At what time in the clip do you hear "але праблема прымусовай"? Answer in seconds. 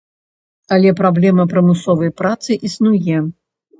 0.77-2.11